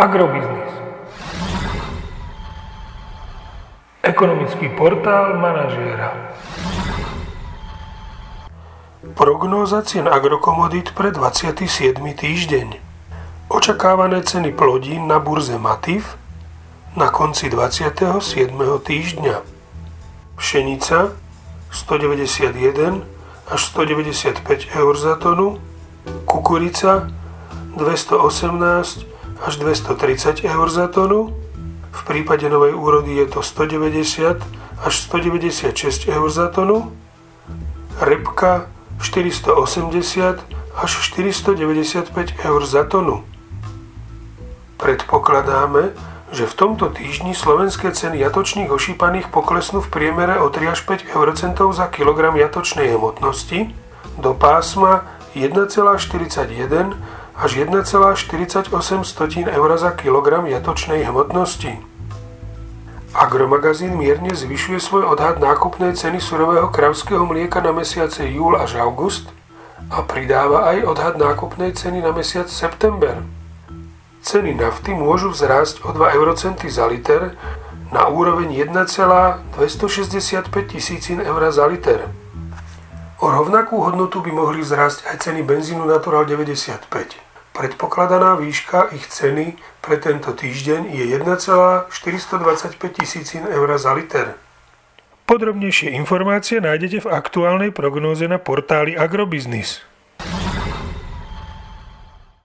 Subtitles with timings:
[0.00, 0.72] Agrobiznis.
[4.00, 6.16] Ekonomický portál manažéra.
[9.12, 12.00] Prognóza cien agrokomodít pre 27.
[12.16, 12.80] týždeň.
[13.52, 16.16] Očakávané ceny plodín na burze Matif
[16.96, 18.56] na konci 27.
[18.80, 19.36] týždňa.
[20.40, 21.12] Pšenica
[21.68, 23.04] 191
[23.52, 24.48] až 195
[24.80, 25.60] eur za tonu,
[26.24, 27.12] kukurica
[27.76, 31.32] 218 až 230 eur za tonu,
[31.90, 34.40] v prípade novej úrody je to 190
[34.80, 36.92] až 196 eur za tonu,
[38.00, 40.40] repka 480
[40.76, 43.24] až 495 eur za tonu.
[44.80, 45.92] Predpokladáme,
[46.30, 51.10] že v tomto týždni slovenské ceny jatočných ošípaných poklesnú v priemere o 3 až 5
[51.12, 53.74] eurocentov za kilogram jatočnej hmotnosti.
[54.16, 55.04] Do pásma
[55.34, 56.96] 1,41
[57.40, 58.68] až 1,48
[59.48, 61.72] eur za kilogram jatočnej hmotnosti.
[63.16, 69.32] Agromagazín mierne zvyšuje svoj odhad nákupnej ceny surového kravského mlieka na mesiace júl až august
[69.88, 73.24] a pridáva aj odhad nákupnej ceny na mesiac september.
[74.20, 77.40] Ceny nafty môžu vzrásť o 2 eurocenty za liter
[77.88, 82.04] na úroveň 1,265 tisícin eur za liter.
[83.20, 87.29] O rovnakú hodnotu by mohli vzrásť aj ceny benzínu Natural 95.
[87.60, 89.52] Predpokladaná výška ich ceny
[89.84, 91.92] pre tento týždeň je 1,425
[92.96, 94.40] tisícin eur za liter.
[95.28, 99.84] Podrobnejšie informácie nájdete v aktuálnej prognóze na portáli Agrobiznis.